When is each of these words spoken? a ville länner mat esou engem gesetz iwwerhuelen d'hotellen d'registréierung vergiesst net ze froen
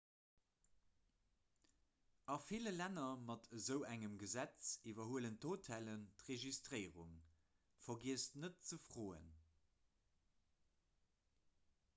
a 2.33 2.37
ville 2.45 2.71
länner 2.79 3.11
mat 3.27 3.45
esou 3.57 3.77
engem 3.91 4.15
gesetz 4.23 4.71
iwwerhuelen 4.93 5.37
d'hotellen 5.45 6.09
d'registréierung 6.23 7.15
vergiesst 7.89 8.41
net 8.47 8.61
ze 8.71 8.83
froen 8.89 9.31